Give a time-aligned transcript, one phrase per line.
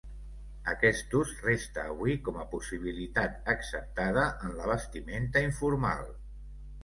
[0.71, 6.09] Aquest ús resta avui com a possibilitat acceptada en la vestimenta informal.